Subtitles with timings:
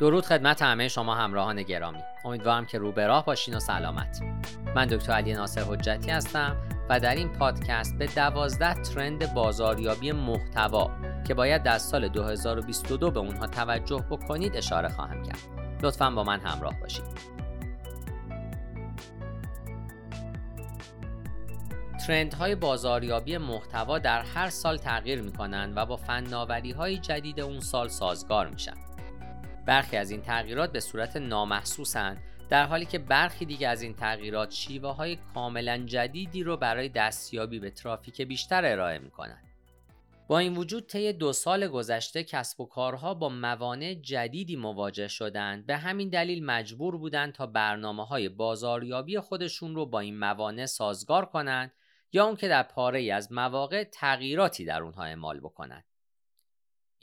[0.00, 1.98] درود خدمت همه شما همراهان گرامی.
[2.24, 4.20] امیدوارم که رو راه باشین و سلامت.
[4.74, 6.56] من دکتر علی ناصر حجتی هستم
[6.88, 10.90] و در این پادکست به دوازده ترند بازاریابی محتوا
[11.26, 15.38] که باید در سال 2022 به اونها توجه بکنید اشاره خواهم کرد.
[15.82, 17.04] لطفا با من همراه باشید.
[22.06, 27.60] ترندهای بازاریابی محتوا در هر سال تغییر می کنند و با فناوری های جدید اون
[27.60, 28.74] سال سازگار میشن.
[29.66, 34.50] برخی از این تغییرات به صورت نامحسوسند در حالی که برخی دیگه از این تغییرات
[34.50, 39.38] شیوه های کاملا جدیدی رو برای دستیابی به ترافیک بیشتر ارائه می‌کنن.
[40.28, 45.66] با این وجود طی دو سال گذشته کسب و کارها با موانع جدیدی مواجه شدند
[45.66, 51.24] به همین دلیل مجبور بودند تا برنامه های بازاریابی خودشون رو با این موانع سازگار
[51.24, 51.72] کنند
[52.12, 55.84] یا اون که در پاره از مواقع تغییراتی در اونها اعمال بکنند.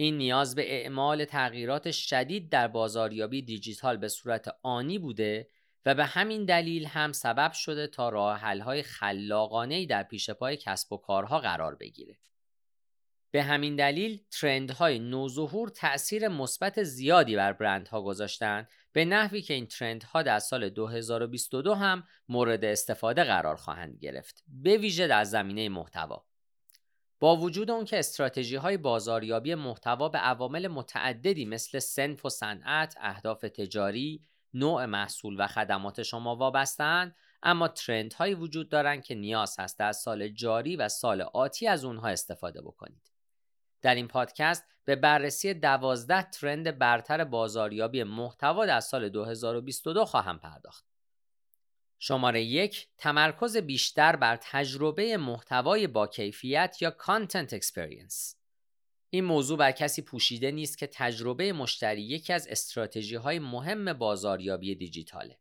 [0.01, 5.47] این نیاز به اعمال تغییرات شدید در بازاریابی دیجیتال به صورت آنی بوده
[5.85, 10.93] و به همین دلیل هم سبب شده تا راه حل‌های خلاقانه‌ای در پیش پای کسب
[10.93, 12.17] و کارها قرار بگیره.
[13.31, 19.67] به همین دلیل ترندهای نوظهور تأثیر مثبت زیادی بر برندها گذاشتند به نحوی که این
[19.67, 26.25] ترندها در سال 2022 هم مورد استفاده قرار خواهند گرفت به ویژه در زمینه محتوا
[27.21, 32.95] با وجود اون که استراتژی های بازاریابی محتوا به عوامل متعددی مثل سنف و صنعت،
[33.01, 34.21] اهداف تجاری،
[34.53, 39.91] نوع محصول و خدمات شما وابستند اما ترند هایی وجود دارند که نیاز هست در
[39.91, 43.11] سال جاری و سال آتی از اونها استفاده بکنید.
[43.81, 50.90] در این پادکست به بررسی دوازده ترند برتر بازاریابی محتوا در سال 2022 خواهم پرداخت.
[52.03, 58.35] شماره یک تمرکز بیشتر بر تجربه محتوای با کیفیت یا Content Experience
[59.09, 64.75] این موضوع بر کسی پوشیده نیست که تجربه مشتری یکی از استراتژی های مهم بازاریابی
[64.75, 65.39] دیجیتاله.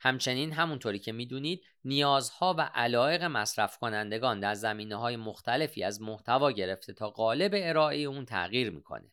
[0.00, 6.52] همچنین همونطوری که می‌دونید نیازها و علایق مصرف کنندگان در زمینه های مختلفی از محتوا
[6.52, 9.12] گرفته تا قالب ارائه اون تغییر می‌کنه.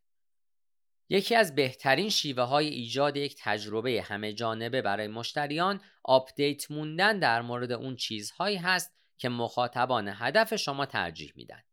[1.14, 7.42] یکی از بهترین شیوه های ایجاد یک تجربه همه جانبه برای مشتریان آپدیت موندن در
[7.42, 11.64] مورد اون چیزهایی هست که مخاطبان هدف شما ترجیح میدن.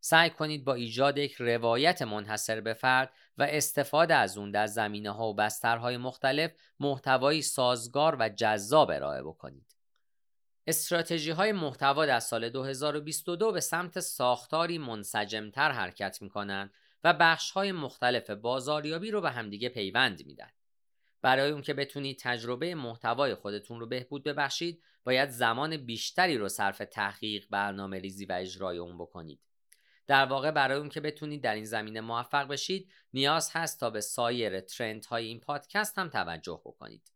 [0.00, 5.10] سعی کنید با ایجاد یک روایت منحصر به فرد و استفاده از اون در زمینه
[5.10, 9.76] ها و بسترهای مختلف محتوایی سازگار و جذاب ارائه بکنید.
[10.66, 16.72] استراتژی های محتوا در سال 2022 به سمت ساختاری منسجمتر حرکت می کنند
[17.04, 20.50] و بخش های مختلف بازاریابی رو به همدیگه پیوند میدن.
[21.22, 26.78] برای اون که بتونید تجربه محتوای خودتون رو بهبود ببخشید باید زمان بیشتری رو صرف
[26.78, 29.40] تحقیق برنامه ریزی و اجرای اون بکنید.
[30.06, 34.00] در واقع برای اون که بتونید در این زمینه موفق بشید نیاز هست تا به
[34.00, 37.12] سایر ترند های این پادکست هم توجه بکنید.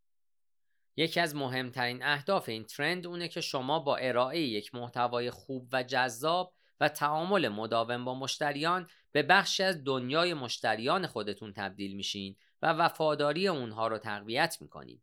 [0.96, 5.82] یکی از مهمترین اهداف این ترند اونه که شما با ارائه یک محتوای خوب و
[5.82, 12.72] جذاب و تعامل مداوم با مشتریان به بخشی از دنیای مشتریان خودتون تبدیل میشین و
[12.72, 15.00] وفاداری اونها رو تقویت می‌کنین.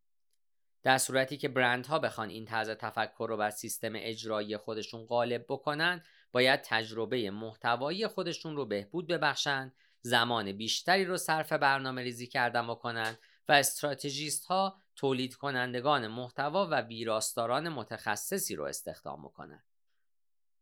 [0.84, 6.04] در صورتی که برندها بخوان این طرز تفکر رو بر سیستم اجرایی خودشون غالب بکنن
[6.32, 13.18] باید تجربه محتوایی خودشون رو بهبود ببخشن زمان بیشتری رو صرف برنامه ریزی کردن بکنن
[13.50, 19.64] و استراتژیست ها تولید کنندگان محتوا و ویراستاران متخصصی رو استخدام بکنن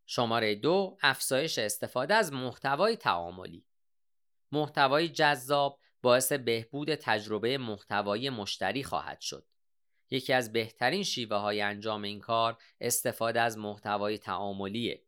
[0.06, 3.64] شماره دو افزایش استفاده از محتوای تعاملی.
[4.52, 9.46] محتوای جذاب باعث بهبود تجربه محتوایی مشتری خواهد شد.
[10.10, 15.05] یکی از بهترین شیوه های انجام این کار استفاده از محتوای تعاملیه.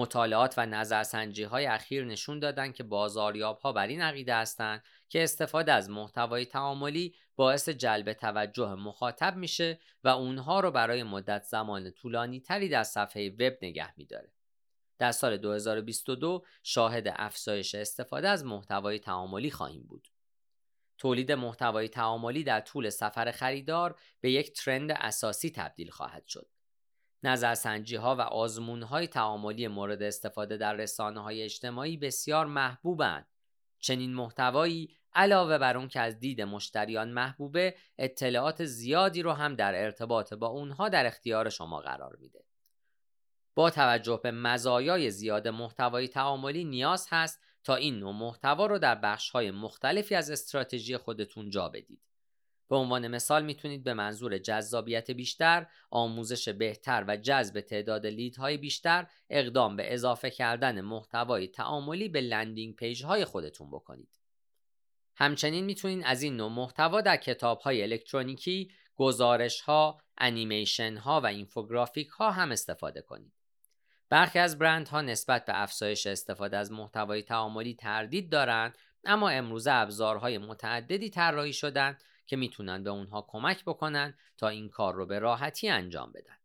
[0.00, 5.22] مطالعات و نظرسنجی های اخیر نشون دادن که بازاریاب ها بر این عقیده هستند که
[5.22, 11.90] استفاده از محتوای تعاملی باعث جلب توجه مخاطب میشه و اونها رو برای مدت زمان
[11.90, 14.32] طولانی تری در صفحه وب نگه میداره.
[14.98, 20.08] در سال 2022 شاهد افزایش استفاده از محتوای تعاملی خواهیم بود.
[20.98, 26.48] تولید محتوای تعاملی در طول سفر خریدار به یک ترند اساسی تبدیل خواهد شد.
[27.22, 33.26] نظرسنجی ها و آزمون های تعاملی مورد استفاده در رسانه های اجتماعی بسیار محبوبند.
[33.78, 39.84] چنین محتوایی علاوه بر اون که از دید مشتریان محبوبه اطلاعات زیادی رو هم در
[39.84, 42.44] ارتباط با اونها در اختیار شما قرار میده.
[43.54, 48.94] با توجه به مزایای زیاد محتوای تعاملی نیاز هست تا این نوع محتوا رو در
[48.94, 52.09] بخش های مختلفی از استراتژی خودتون جا بدید.
[52.70, 58.56] به عنوان مثال می‌تونید به منظور جذابیت بیشتر، آموزش بهتر و جذب تعداد lead های
[58.56, 64.18] بیشتر اقدام به اضافه کردن محتوای تعاملی به landing page های خودتون بکنید.
[65.16, 71.26] همچنین می‌تونید از این نوع محتوا در کتاب های الکترونیکی، گزارش ها، انیمیشن ها و
[71.26, 73.32] اینفوگرافیک ها هم استفاده کنید.
[74.08, 80.38] برخی از برندها نسبت به افزایش استفاده از محتوای تعاملی تردید دارند اما امروزه ابزارهای
[80.38, 81.98] متعددی طراحی شدن
[82.30, 86.36] که می‌تونن به اونها کمک بکنن تا این کار رو به راحتی انجام بدن.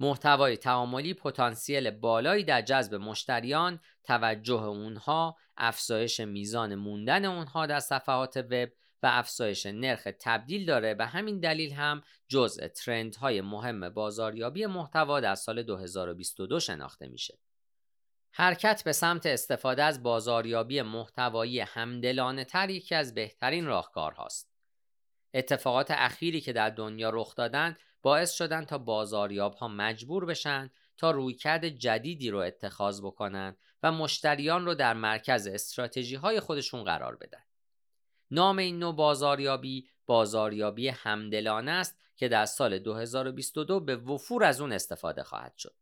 [0.00, 8.36] محتوای تعاملی پتانسیل بالایی در جذب مشتریان، توجه اونها، افزایش میزان موندن اونها در صفحات
[8.36, 8.68] وب
[9.02, 15.34] و افزایش نرخ تبدیل داره و همین دلیل هم جزء ترندهای مهم بازاریابی محتوا در
[15.34, 17.38] سال 2022 شناخته میشه.
[18.30, 24.53] حرکت به سمت استفاده از بازاریابی محتوایی همدلانه تر یکی از بهترین راهکارهاست.
[25.34, 31.10] اتفاقات اخیری که در دنیا رخ دادن باعث شدن تا بازاریاب ها مجبور بشن تا
[31.10, 37.42] رویکرد جدیدی رو اتخاذ بکنن و مشتریان رو در مرکز استراتژی های خودشون قرار بدن.
[38.30, 44.72] نام این نوع بازاریابی بازاریابی همدلانه است که در سال 2022 به وفور از اون
[44.72, 45.74] استفاده خواهد شد.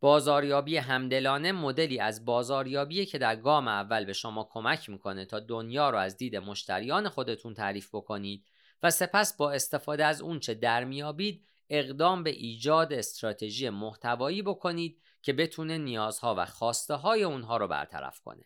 [0.00, 5.90] بازاریابی همدلانه مدلی از بازاریابی که در گام اول به شما کمک می‌کنه تا دنیا
[5.90, 8.44] رو از دید مشتریان خودتون تعریف بکنید
[8.82, 15.32] و سپس با استفاده از اونچه در میابید اقدام به ایجاد استراتژی محتوایی بکنید که
[15.32, 18.44] بتونه نیازها و خواسته های اونها رو برطرف کنه.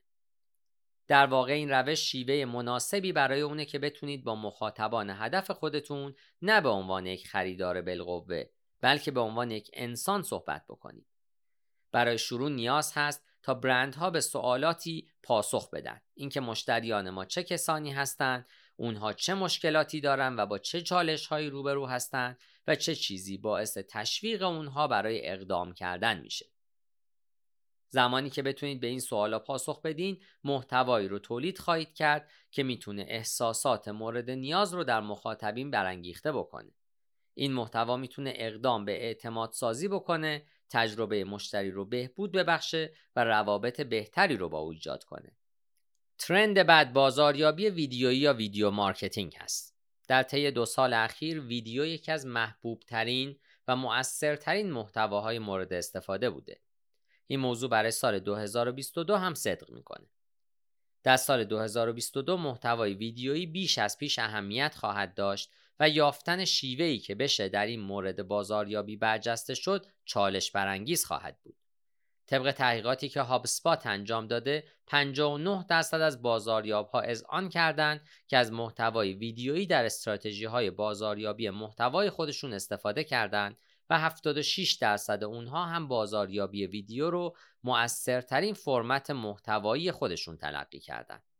[1.08, 6.60] در واقع این روش شیوه مناسبی برای اونه که بتونید با مخاطبان هدف خودتون نه
[6.60, 8.44] به عنوان یک خریدار بالقوه
[8.80, 11.11] بلکه به عنوان یک انسان صحبت بکنید.
[11.92, 16.00] برای شروع نیاز هست تا برندها به سوالاتی پاسخ بدن.
[16.14, 18.46] اینکه مشتریان ما چه کسانی هستند
[18.76, 23.78] اونها چه مشکلاتی دارن و با چه چالش هایی روبرو هستند و چه چیزی باعث
[23.78, 26.46] تشویق اونها برای اقدام کردن میشه.
[27.88, 33.04] زمانی که بتونید به این سوالا پاسخ بدین محتوایی رو تولید خواهید کرد که می‌تونه
[33.08, 36.72] احساسات مورد نیاز رو در مخاطبین برانگیخته بکنه.
[37.34, 43.80] این محتوا می‌تونه اقدام به اعتماد سازی بکنه تجربه مشتری رو بهبود ببخشه و روابط
[43.80, 45.36] بهتری رو با او ایجاد کنه.
[46.18, 49.76] trend بعد بازاریابی ویدیویی یا video marketing هست.
[50.08, 53.38] در طی دو سال اخیر ویدیو یکی از محبوب ترین
[53.68, 56.60] و مؤثرترین محتواهای مورد استفاده بوده.
[57.26, 60.06] این موضوع برای سال 2022 هم صدق می‌کنه.
[61.02, 65.50] در سال 2022 محتوای ویدیویی بیش از پیش اهمیت خواهد داشت
[65.82, 71.56] و یافتن شیوهی که بشه در این مورد بازاریابی برجسته شد چالش برانگیز خواهد بود.
[72.26, 78.36] طبق تحقیقاتی که هاب سپات انجام داده 59 درصد از بازاریاب ها آن کردند که
[78.36, 83.56] از محتوای ویدیویی در استراتژی های بازاریابی محتوای خودشون استفاده کردند
[83.90, 91.31] و 76 درصد اونها هم بازاریابی ویدیو رو مؤثرترین فرمت محتوایی خودشون تلقی کردند.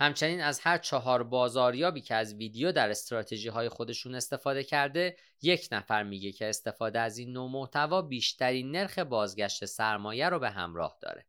[0.00, 5.68] همچنین از هر چهار بازاریابی که از ویدیو در استراتژی های خودشون استفاده کرده یک
[5.72, 10.98] نفر میگه که استفاده از این نوع محتوا بیشترین نرخ بازگشت سرمایه رو به همراه
[11.00, 11.26] داره.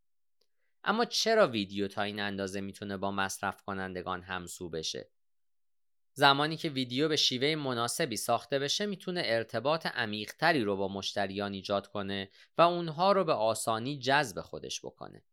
[0.83, 5.09] اما چرا ویدیو تا این اندازه می‌تونه با مصرف کنندگان همسو بشه؟
[6.13, 11.87] زمانی که ویدیو به شیوه مناسبی ساخته بشه می‌تونه ارتباط عمیقتری رو با مشتریان ایجاد
[11.87, 15.23] کنه و اونها رو به آسانی جذب خودش بکنه.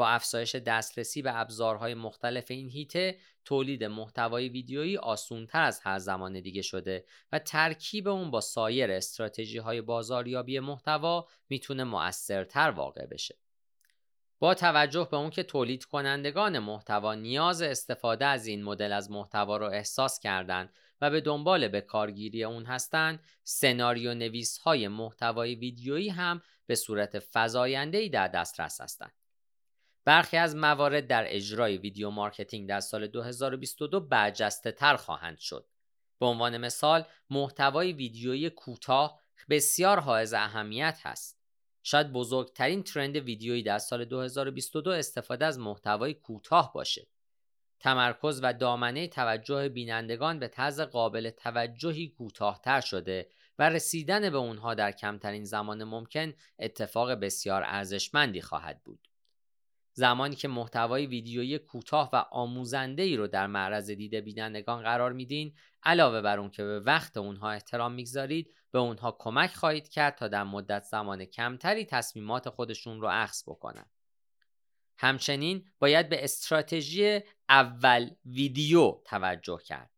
[0.00, 6.40] با افزایش دسترسی به ابزارهای مختلف این هیته تولید محتوای ویدیویی آسونتر از هر زمان
[6.40, 13.38] دیگه شده و ترکیب اون با سایر استراتژی های بازاریابی محتوا می‌تونه مؤثرتر واقع بشه.
[14.38, 19.56] با توجه به اون که تولید کنندگان محتوا نیاز استفاده از این مدل از محتوا
[19.56, 26.08] رو احساس کردند و به دنبال به کارگیری اون هستند، سناریو نویس های محتوای ویدیویی
[26.08, 29.19] هم به صورت فزاینده‌ای در دسترس هستند.
[30.04, 35.66] برخی از موارد در اجرای video marketing در سال 2022 برجسته تر خواهند شد.
[36.18, 41.40] به عنوان مثال محتوای ویدیویی کوتاه بسیار حائز اهمیت هست.
[41.82, 47.06] شاید بزرگترین trend ویدیویی در سال 2022 استفاده از محتوای کوتاه باشه.
[47.80, 54.74] تمرکز و دامنه توجه بینندگان به طرز قابل توجهی کوتاهتر شده و رسیدن به اونها
[54.74, 59.09] در کمترین زمان ممکن اتفاق بسیار ارزشمندی خواهد بود.
[59.92, 65.54] زمانی که محتوای ویدیویی کوتاه و آموزنده ای رو در معرض دید بینندگان قرار میدین
[65.82, 70.28] علاوه بر اون که به وقت اونها احترام می‌گذارید به اونها کمک خواهید کرد تا
[70.28, 73.86] در مدت زمان کمتری تصمیمات خودشون رو اخذ بکنن.
[74.98, 79.90] همچنین باید به استراتژی اول ویدیو توجه کرد.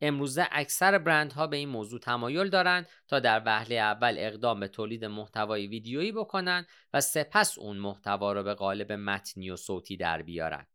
[0.00, 5.04] امروزه اکثر برندها به این موضوع تمایل دارند تا در وهله اول اقدام به تولید
[5.04, 10.66] محتوای ویدیویی بکنند و سپس اون محتوا را به قالب متنی و صوتی در بیارند.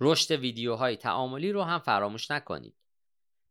[0.00, 2.74] رشد ویدیوهای تعاملی رو هم فراموش نکنید.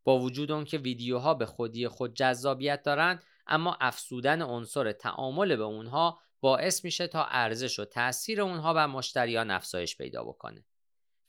[0.03, 5.63] با وجود اون که ویدیوها به خودی خود جذابیت دارند اما افسودن عنصر تعامل به
[5.63, 10.65] اونها باعث میشه تا ارزش و تاثیر اونها بر مشتریان افزایش پیدا بکنه.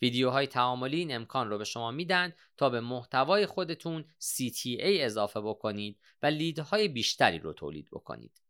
[0.02, 6.00] ویدیوهای تعاملی این امکان رو به شما میدن تا به محتوای خودتون CTA اضافه بکنید
[6.22, 8.42] و لیدهای بیشتری رو تولید بکنید.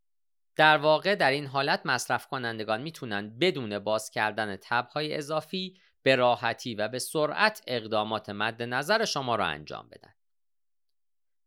[0.55, 6.75] در واقع در این حالت مصرف کنندگان می‌تونن بدون باز کردن تبهای اضافی به راحتی
[6.75, 10.13] و به سرعت اقدامات مد نظر شما را انجام بدن.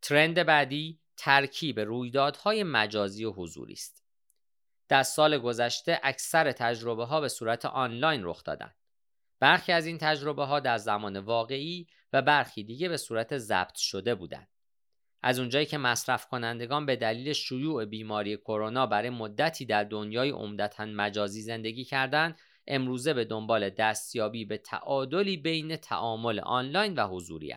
[0.02, 4.04] ترند بعدی ترکیب رویدادهای مجازی و حضوری است.
[4.88, 8.80] در سال گذشته اکثر تجربه ها به صورت آنلاین رخ دادند.
[9.41, 14.15] برخی از این تجربه ها در زمان واقعی و برخی دیگه به صورت ضبط شده
[14.15, 14.49] بودند.
[15.23, 20.85] از اونجایی که مصرف کنندگان به دلیل شیوع بیماری کرونا برای مدتی در دنیای عمدتا
[20.85, 27.53] مجازی زندگی کردند، امروزه به دنبال دستیابی به تعادلی بین تعامل آنلاین و حضوری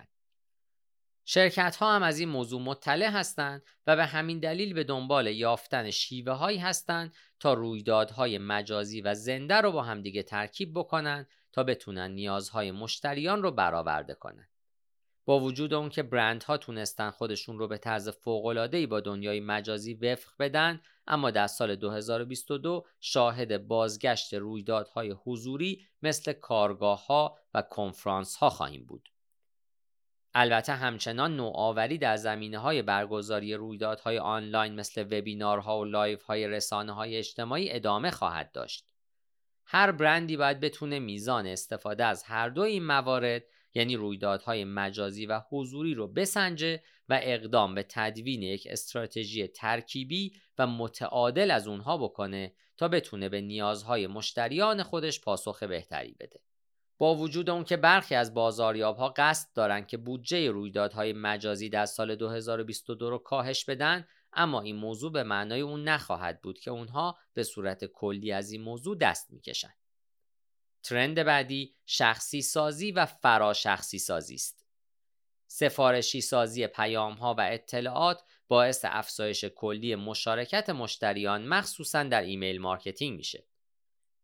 [1.25, 5.91] شرکت ها هم از این موضوع مطلع هستند و به همین دلیل به دنبال یافتن
[5.91, 12.11] شیوه هایی هستند تا رویدادهای مجازی و زنده رو با همدیگه ترکیب بکنن تا بتونن
[12.11, 14.47] نیازهای مشتریان رو برآورده کنن.
[15.25, 20.31] با وجود اون که برندها تونستن خودشون رو به طرز فوق‌العاده‌ای با دنیای مجازی وفق
[20.39, 28.49] بدن اما در سال 2022 شاهد بازگشت رویدادهای حضوری مثل کارگاه ها و کنفرانس ها
[28.49, 29.12] خواهیم بود.
[30.35, 36.91] البته همچنان نوآوری در زمینه های برگزاری رویدادهای آنلاین مثل وبینارها و live های رسانه
[36.91, 38.85] های اجتماعی ادامه خواهد داشت.
[39.65, 45.41] هر برندی باید بتونه میزان استفاده از هر دو این موارد یعنی رویدادهای مجازی و
[45.49, 52.53] حضوری رو بسنجه و اقدام به تدوین یک استراتژی ترکیبی و متعادل از اونها بکنه
[52.77, 56.39] تا بتونه به نیازهای مشتریان خودش پاسخ بهتری بده.
[57.03, 61.85] با وجود اون که برخی از بازاریاب ها قصد دارند که بودجه رویدادهای مجازی در
[61.85, 67.17] سال 2022 رو کاهش بدن اما این موضوع به معنای اون نخواهد بود که اونها
[67.33, 69.77] به صورت کلی از این موضوع دست می‌کشند.
[70.83, 74.65] trend بعدی شخصی سازی و فراشخصی سازی است.
[75.47, 83.17] سفارشی سازی پیام ها و اطلاعات باعث افزایش کلی مشارکت مشتریان مخصوصا در email marketing
[83.17, 83.47] میشه.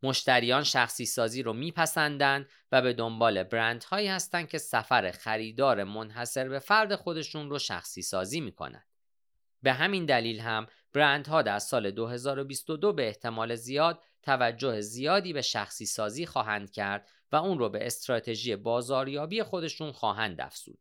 [0.04, 6.50] مشتریان شخصی سازی رو میپسندن و به دنبال برند هایی هستند که سفر خریدار منحصر
[6.50, 8.84] به فرد خودشون رو شخصی سازی می‌کنن.
[9.62, 15.86] به همین دلیل هم برندها در سال 2022 به احتمال زیاد توجه زیادی به شخصی
[15.86, 20.80] سازی خواهند کرد و اون رو به استراتژی بازاریابی خودشون خواهند افزود.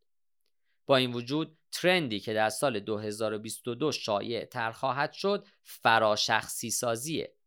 [0.86, 7.37] با این وجود ترندی که در سال 2022 شایع تر خواهد شد فراشخصی سازیه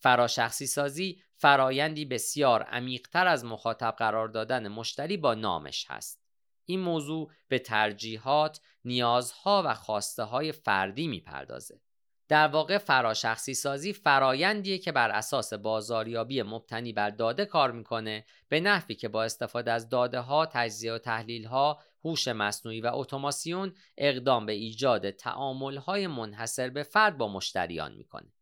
[0.00, 6.20] فراشخصی سازی فرایندی بسیار عمیقتر از مخاطب قرار دادن مشتری با نامش هست.
[6.64, 11.80] این موضوع به ترجیحات، نیازها و خواسته های فردی می‌پردازه.
[12.28, 18.60] در واقع فراشخصی سازی فرایندیه که بر اساس بازاریابی مبتنی بر داده کار می‌کنه به
[18.60, 23.74] نحوی که با استفاده از داده ها، تجزیه و تحلیل ها، هوش مصنوعی و اتوماسیون
[23.96, 28.32] اقدام به ایجاد تعامل های منحصر به فرد با مشتریان می‌کنه.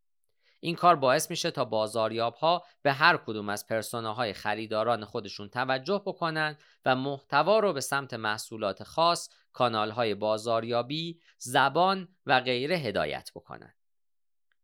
[0.60, 6.02] این کار باعث میشه تا بازاریاب ها به هر کدوم از پرسوناهای خریداران خودشون توجه
[6.06, 13.30] بکنن و محتوا رو به سمت محصولات خاص، کانال های بازاریابی، زبان و غیره هدایت
[13.34, 13.74] بکنن.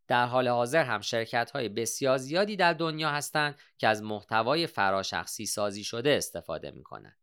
[0.08, 5.46] در حال حاضر هم شرکت های بسیار زیادی در دنیا هستند که از محتوای فراشخصی
[5.46, 7.16] سازی شده استفاده می‌کنن.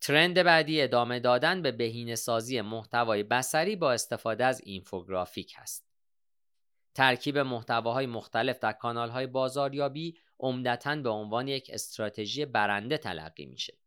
[0.00, 5.87] ترند بعدی ادامه دادن به بهینه سازی محتوای بسری با استفاده از اینفوگرافیک هست.
[6.98, 13.78] ترکیب محتواهای مختلف در کانالهای بازاریابی عمدتا به عنوان یک استراتژی برنده تلقی میشه.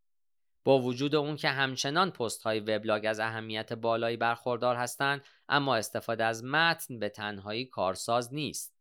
[0.64, 6.24] با وجود اون که همچنان پست های وبلاگ از اهمیت بالایی برخوردار هستند اما استفاده
[6.24, 8.76] از متن به تنهایی کارساز نیست.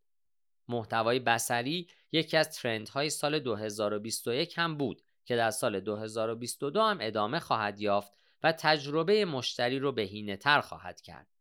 [0.69, 7.41] محتوای بسری یکی از ترندهای سال 2021 هم بود که در سال 2022 هم ادامه
[7.41, 11.40] خواهد یافت و تجربه مشتری رو بهینه تر خواهد کرد.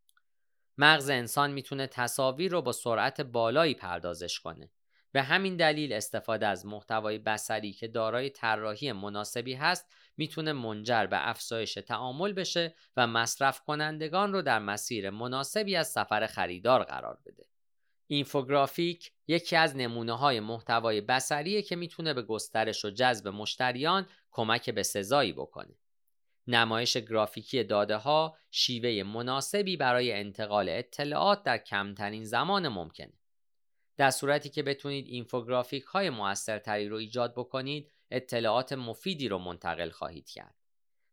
[0.81, 4.69] مغز انسان می‌تونه تصاویر رو با سرعت بالایی پردازش کنه.
[5.11, 11.29] به همین دلیل استفاده از محتوای بسری که دارای طراحی مناسبی هست می‌تونه منجر به
[11.29, 17.45] افزایش تعامل بشه و مصرف کنندگان رو در مسیر مناسبی از سفر خریدار قرار بده.
[18.07, 24.69] اینفوگرافیک یکی از نمونه های محتوای بسریه که می‌تونه به گسترش و جذب مشتریان کمک
[24.69, 25.78] به سزایی بکنه.
[26.49, 33.13] نمایش گرافیکی داده ها شیوه مناسبی برای انتقال اطلاعات در کمترین زمان ممکنه.
[33.97, 40.29] در صورتی که بتونید اینفوگرافیک های موثرتری رو ایجاد بکنید اطلاعات مفیدی رو منتقل خواهید
[40.29, 40.55] کرد.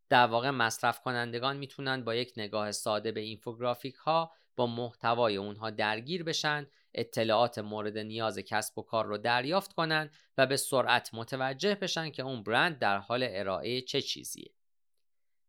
[0.09, 5.71] در واقع مصرف کنندگان می‌تونن با یک نگاه ساده به اینفوگرافیک ها با محتوای اونها
[5.71, 11.75] درگیر بشن اطلاعات مورد نیاز کسب و کار رو دریافت کنن و به سرعت متوجه
[11.75, 14.56] بشن که اون برند در حال ارائه چه چیزیه.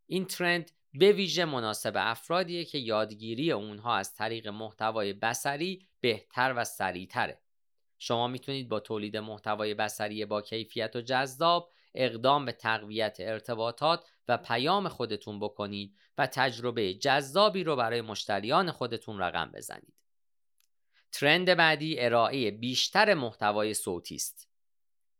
[0.08, 6.64] این ترند به ویژه مناسب افرادیه که یادگیری اونها از طریق محتوای بسری بهتر و
[6.64, 7.42] سریعتره.
[8.00, 14.38] شما می‌تونید با تولید محتوای بسری با کیفیت و جذاب اقدام به تقویت ارتباطات و
[14.38, 19.94] پیام خودتون بکنید و تجربه جذابی رو برای مشتریان خودتون رقم بزنید.
[21.12, 24.47] trend بعدی ارائه بیشتر محتوای صوتی است.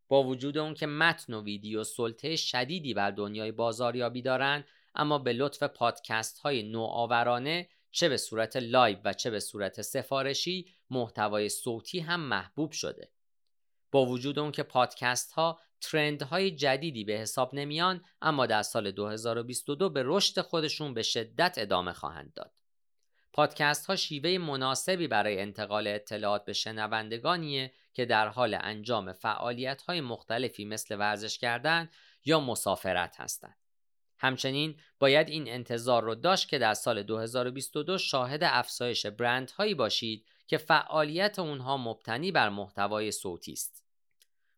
[0.08, 5.34] با وجود اون که متن و ویدیو سلطه شدیدی بر دنیای بازاریابی دارند اما به
[5.34, 12.00] لطف پادکست های نوآورانه چه به صورت live و چه به صورت سفارشی محتوای صوتی
[12.00, 13.12] هم محبوب شده.
[13.92, 18.92] با وجود اون که پادکست ها trend های جدیدی به حساب نمیان اما در سال
[18.92, 22.57] 2022 به رشد خودشون به شدت ادامه خواهند داد.
[23.38, 30.02] پادکست ها شیوه مناسبی برای انتقال اطلاعات به شنوندگانیه که در حال انجام فعالیت های
[30.02, 31.90] مختلفی مثل ورزش کردن
[32.26, 33.58] یا مسافرت هستند.
[34.18, 40.58] همچنین باید این انتظار رو داشت که در سال 2022 شاهد افزایش برندهایی باشید که
[40.58, 43.87] فعالیت اونها مبتنی بر محتوای صوتی است.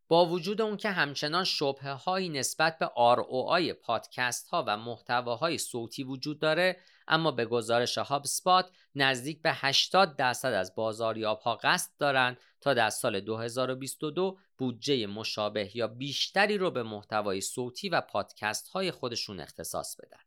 [0.10, 6.04] با وجود اون که همچنان شبه هایی نسبت به ROI پادکست ها و محتواهای صوتی
[6.04, 12.38] وجود داره اما به گزارش HubSpot نزدیک به 80 درصد از بازاریاب ها قصد دارند
[12.62, 18.92] تا در سال 2022 بودجه مشابه یا بیشتری رو به محتوای صوتی و پادکست های
[18.92, 20.20] خودشون اختصاص بدن.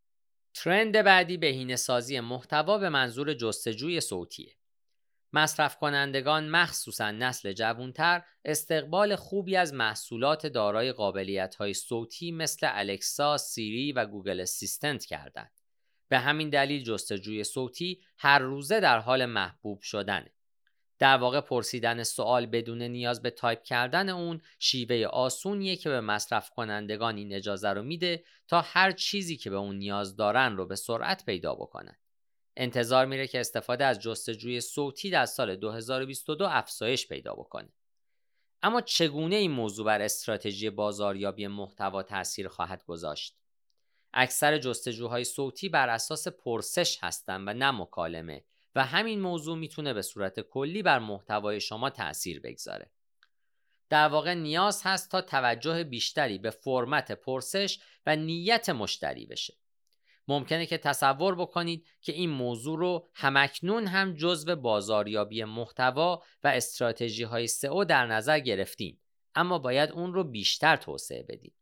[0.54, 4.56] ترند بعدی بهینه سازی محتوا به منظور جستجوی صوتیه.
[5.32, 13.36] مصرف کنندگان مخصوصا نسل جوانتر استقبال خوبی از محصولات دارای قابلیت های صوتی مثل Alexa،
[13.36, 15.60] Siri و Google Assistant کردند.
[16.08, 20.32] به همین دلیل جستجوی صوتی هر روزه در حال محبوب شدنه.
[20.98, 26.50] در واقع پرسیدن سوال بدون نیاز به تایپ کردن اون شیوه آسونیه که به مصرف
[26.50, 30.76] کنندگان این اجازه رو میده تا هر چیزی که به اون نیاز دارن رو به
[30.76, 31.96] سرعت پیدا بکنن.
[32.56, 37.68] انتظار میره که استفاده از جستجوی صوتی در سال 2022 افزایش پیدا بکنه.
[38.62, 43.36] اما چگونه این موضوع بر استراتژی بازاریابی محتوا تاثیر خواهد گذاشت؟
[44.14, 50.02] اکثر جستجوهای صوتی بر اساس پرسش هستند و نه مکالمه و همین موضوع می‌تونه به
[50.02, 52.90] صورت کلی بر محتوای شما تاثیر بگذاره.
[53.88, 59.54] در واقع نیاز هست تا توجه بیشتری به فرمت پرسش و نیت مشتری بشه.
[60.28, 67.22] ممکنه که تصور بکنید که این موضوع رو همکنون هم جزو بازاریابی محتوا و استراتژی
[67.22, 68.98] های سئو در نظر گرفتین
[69.34, 71.54] اما باید اون رو بیشتر توسعه بدید.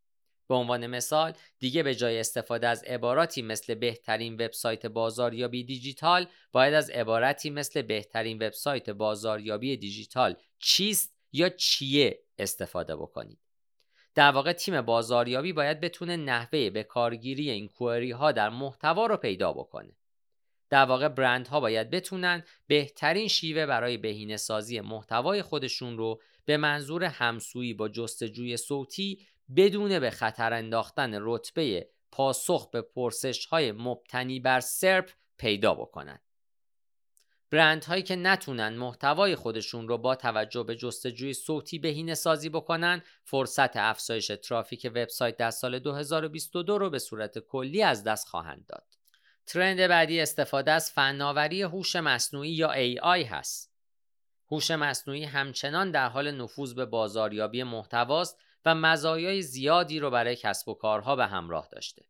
[0.48, 6.74] به عنوان مثال دیگه به جای استفاده از عباراتی مثل بهترین وبسایت بازاریابی دیجیتال باید
[6.74, 13.38] از عبارتی مثل بهترین وبسایت بازاریابی دیجیتال چیست یا چیه استفاده بکنید.
[14.14, 19.16] در واقع تیم بازاریابی باید بتونه نحوه به کارگیری این کوئری ها در محتوا رو
[19.16, 19.92] پیدا بکنه.
[20.70, 27.04] در واقع برندها باید بتونن بهترین شیوه برای بهینه سازی محتوای خودشون رو به منظور
[27.04, 34.60] همسویی با جستجوی صوتی بدون به خطر انداختن رتبه پاسخ به پرسش های مبتنی بر
[34.60, 36.29] سرپ پیدا بکنند.
[37.50, 43.02] برند هایی که نتونن محتوای خودشون رو با توجه به جستجوی صوتی بهینه سازی بکنن
[43.24, 48.84] فرصت افزایش ترافیک وبسایت در سال 2022 رو به صورت کلی از دست خواهند داد.
[49.46, 53.70] ترند بعدی استفاده از فناوری هوش مصنوعی یا AI هست.
[54.50, 60.68] هوش مصنوعی همچنان در حال نفوذ به بازاریابی محتواست و مزایای زیادی رو برای کسب
[60.68, 62.09] و کارها به همراه داشته.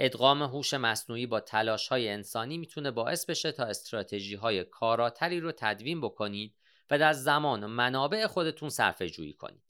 [0.00, 5.52] ادغام هوش مصنوعی با تلاش های انسانی می‌تونه باعث بشه تا استراتژی های کاراتری رو
[5.52, 6.54] تدوین بکنید
[6.90, 9.62] و در زمان و منابع خودتون صرفه جویی کنید.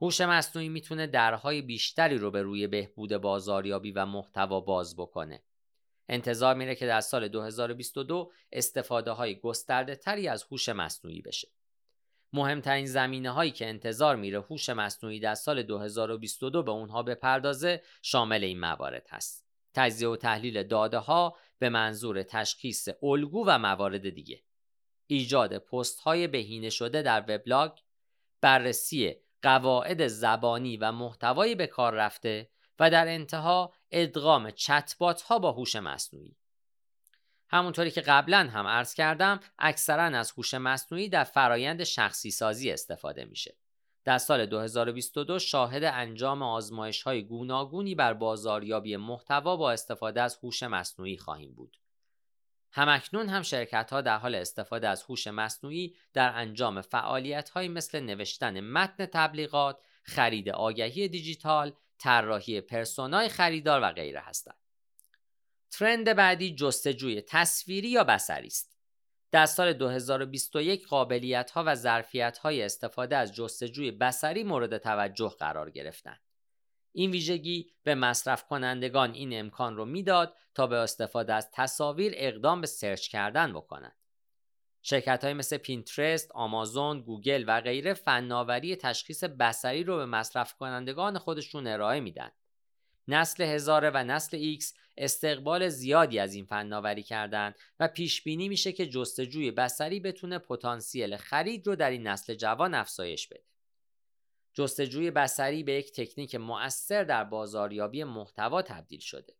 [0.00, 5.42] هوش مصنوعی می‌تونه درهای بیشتری رو به روی بهبود بازاریابی و محتوا باز بکنه.
[6.08, 11.48] انتظار میره که در سال 2022 استفاده های گسترده تری از هوش مصنوعی بشه.
[12.32, 18.44] مهمترین زمینه هایی که انتظار میره هوش مصنوعی در سال 2022 به اونها بپردازه شامل
[18.44, 19.46] این موارد هست.
[19.74, 24.42] تجزیه و تحلیل داده ها به منظور تشخیص الگو و موارد دیگه.
[25.06, 27.72] ایجاد پست های بهینه شده در وبلاگ،
[28.40, 35.52] بررسی قواعد زبانی و محتوای به کار رفته و در انتها ادغام چتبات ها با
[35.52, 36.36] هوش مصنوعی.
[37.50, 43.24] همونطوری که قبلا هم عرض کردم اکثرا از هوش مصنوعی در فرایند شخصی سازی استفاده
[43.24, 43.56] میشه
[44.04, 50.62] در سال 2022 شاهد انجام آزمایش های گوناگونی بر بازاریابی محتوا با استفاده از هوش
[50.62, 51.76] مصنوعی خواهیم بود.
[52.72, 58.00] همکنون هم شرکت ها در حال استفاده از هوش مصنوعی در انجام فعالیت های مثل
[58.00, 64.69] نوشتن متن تبلیغات، خرید آگهی دیجیتال، طراحی پرسونای خریدار و غیره هستند.
[65.70, 68.76] ترند بعدی جستجوی تصویری یا بصری است.
[69.30, 75.70] در سال 2021 قابلیت ها و ظرفیت های استفاده از جستجوی بصری مورد توجه قرار
[75.70, 76.20] گرفتند.
[76.92, 82.60] این ویژگی به مصرف کنندگان این امکان رو می‌داد تا با استفاده از تصاویر اقدام
[82.60, 83.96] به search کردن بکنند.
[84.82, 91.18] شرکت های مثل Pinterest، آمازون، گوگل و غیره فناوری تشخیص بصری رو به مصرف کنندگان
[91.18, 92.30] خودشون ارائه میدن.
[93.14, 94.64] نسل هزاره و نسل X
[94.96, 101.16] استقبال زیادی از این فناوری کردند و پیش بینی میشه که جستجوی بصری بتونه پتانسیل
[101.16, 103.44] خرید رو در این نسل جوان افزایش بده.
[104.52, 109.34] جستجوی بصری به یک تکنیک مؤثر در بازاریابی محتوا تبدیل شده.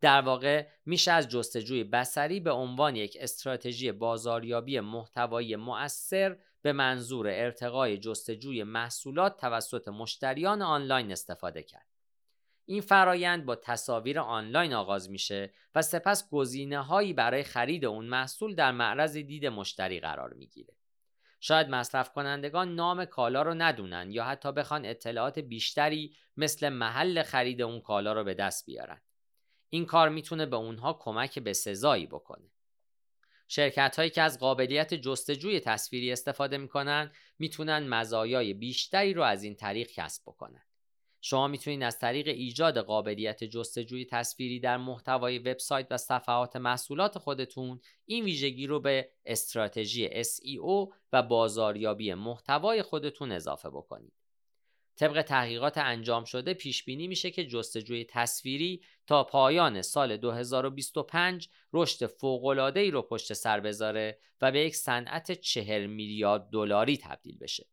[0.00, 7.26] در واقع میشه از جستجوی بصری به عنوان یک استراتژی بازاریابی محتوایی مؤثر به منظور
[7.28, 11.89] ارتقای جستجوی محصولات توسط مشتریان آنلاین استفاده کرد.
[12.70, 18.54] این فرایند با تصاویر آنلاین آغاز میشه و سپس گزینه هایی برای خرید اون محصول
[18.54, 20.74] در معرض دید مشتری قرار می‌گیره.
[21.40, 27.62] شاید مصرف کنندگان نام کالا رو ندونن یا حتی بخوان اطلاعات بیشتری مثل محل خرید
[27.62, 29.00] اون کالا رو به دست بیارن.
[29.70, 32.50] این کار می‌تونه به اونها کمک به سزایی بکنه.
[33.48, 39.54] شرکت هایی که از قابلیت جستجوی تصویری استفاده می‌کنن می‌تونن مزایای بیشتری رو از این
[39.54, 40.62] طریق کسب بکنن.
[41.20, 47.80] شما می‌تونید از طریق ایجاد قابلیت جستجوی تصویری در محتوای وبسایت و صفحات محصولات خودتون
[48.06, 54.12] این ویژگی رو به استراتژی SEO و بازاریابی محتوای خودتون اضافه بکنید.
[54.96, 62.06] طبق تحقیقات انجام شده پیش بینی میشه که جستجوی تصویری تا پایان سال 2025 رشد
[62.06, 67.66] فوق‌العاده‌ای رو پشت سر بذاره و به یک صنعت 40 میلیارد دلاری تبدیل بشه.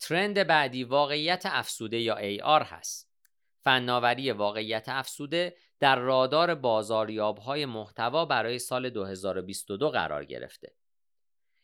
[0.00, 3.08] ترند بعدی واقعیت افزوده یا AR هست.
[3.64, 10.74] فناوری واقعیت افزوده در رادار بازاریاب های محتوا برای سال 2022 قرار گرفته.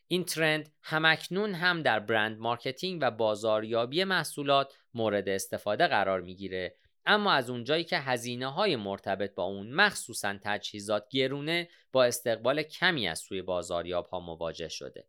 [0.07, 7.31] این ترند هم‌اکنون هم در brand marketing و بازاریابی محصولات مورد استفاده قرار می‌گیره اما
[7.31, 13.19] از اونجایی که هزینه های مرتبط با اون مخصوصا تجهیزات گرونه با استقبال کمی از
[13.19, 15.07] سوی بازاریاب ها مواجه شده.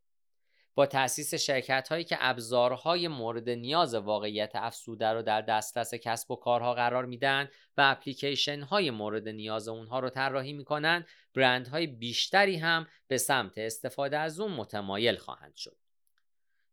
[0.77, 6.37] با تأسیس شرکت هایی که ابزارهای مورد نیاز واقعیت افسوده رو در دسترس کسب و
[6.37, 12.87] کارها قرار میدن و اپلیکیشن های مورد نیاز اونها رو طراحی می‌کنن برندهای بیشتری هم
[13.09, 15.77] به سمت استفاده از اون متمایل خواهند شد.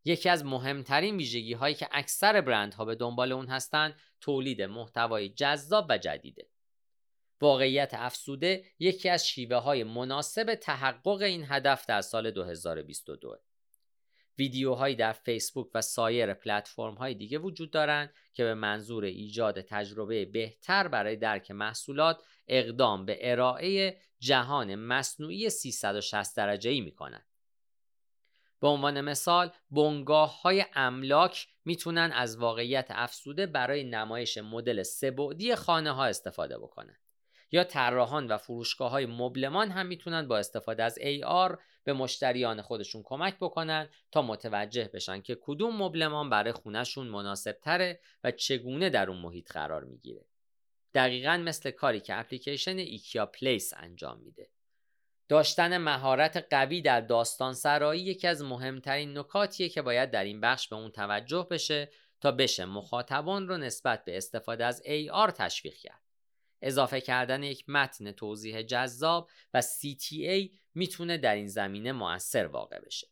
[0.05, 5.85] یکی از مهمترین ویژگی هایی که اکثر برندها به دنبال اون هستند تولید محتوای جذاب
[5.89, 6.47] و جدیده.
[7.41, 13.17] واقعیت افسوده یکی از شیوه های مناسب تحقق این هدف در سال 2022
[14.37, 20.25] ویدیوهایی در فیسبوک و سایر پلتفرم های دیگه وجود دارند که به منظور ایجاد تجربه
[20.25, 27.25] بهتر برای درک محصولات اقدام به ارائه جهان مصنوعی 360 درجه ای می کنند.
[28.59, 35.91] به عنوان مثال بنگاه های املاک می‌تونن از واقعیت افسوده برای نمایش مدل سبعدی خانه
[35.91, 36.97] ها استفاده بکنن
[37.53, 43.01] یا طراحان و فروشگاه های مبلمان هم می‌تونن با استفاده از AR به مشتریان خودشون
[43.05, 49.09] کمک بکنن تا متوجه بشن که کدوم مبلمان برای خونهشون مناسب تره و چگونه در
[49.09, 50.25] اون محیط قرار می‌گیره.
[50.93, 54.49] دقیقا مثل کاری که اپلیکیشن ایکیا پلیس انجام میده.
[55.29, 60.67] داشتن مهارت قوی در داستان سرایی یکی از مهمترین نکاتیه که باید در این بخش
[60.67, 61.89] به اون توجه بشه
[62.21, 66.02] تا بشه مخاطبان رو نسبت به استفاده از AR تشویق کرد.
[66.63, 73.07] اضافه کردن یک متن توضیح جذاب و CTA می‌تونه در این زمینه موثر واقع بشه.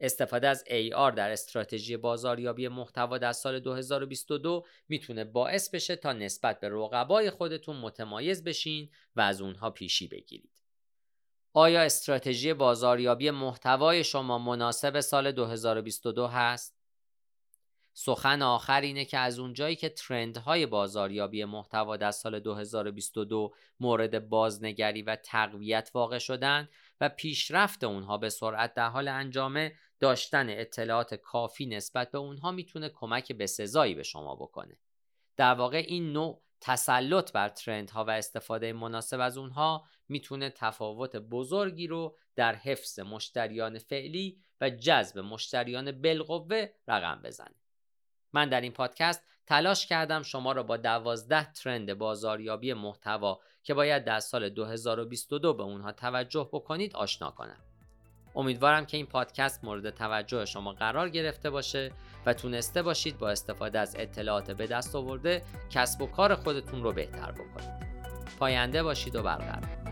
[0.00, 6.60] استفاده از AR در استراتژی بازاریابی محتوا در سال 2022 می‌تونه باعث بشه تا نسبت
[6.60, 10.60] به رقبای خودتون متمایز بشین و از اونها پیشی بگیرید.
[11.52, 16.83] آیا استراتژی بازاریابی محتوای شما مناسب سال 2022 هست؟
[17.96, 25.02] سخن آخر اینه که از اونجایی که ترندهای بازاریابی محتوا در سال 2022 مورد بازنگری
[25.02, 26.68] و تقویت واقع شدن
[27.00, 32.88] و پیشرفت اونها به سرعت در حال انجامه داشتن اطلاعات کافی نسبت به اونها می‌تونه
[32.88, 34.78] کمک به سزایی به شما بکنه.
[35.36, 41.86] در واقع این نوع تسلط بر ترندها و استفاده مناسب از اونها می‌تونه تفاوت بزرگی
[41.86, 47.63] رو در حفظ مشتریان فعلی و جذب مشتریان بالقوه رقم بزنه.
[48.34, 54.04] من در این پادکست تلاش کردم شما را با دوازده ترند بازاریابی محتوا که باید
[54.04, 57.56] در سال 2022 به اونها توجه بکنید آشنا کنم.
[58.36, 61.92] امیدوارم که این پادکست مورد توجه شما قرار گرفته باشه
[62.26, 66.92] و تونسته باشید با استفاده از اطلاعات به دست آورده کسب و کار خودتون رو
[66.92, 67.84] بهتر بکنید.
[68.38, 69.83] پاینده باشید و برقرار